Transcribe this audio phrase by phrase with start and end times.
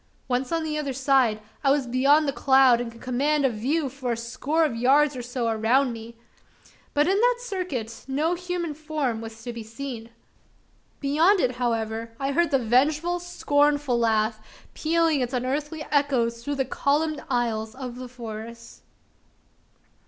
[0.27, 3.87] Once on the other side, I was beyond the cloud, and could command a view
[3.87, 6.15] for a score of yards or so around me;
[6.95, 10.09] but, in that circuit, no human form was to be seen!
[11.01, 14.41] Beyond it, however, I heard the vengeful, scornful, laugh,
[14.73, 18.81] pealing its unearthly echoes through the columned aisles of the forest!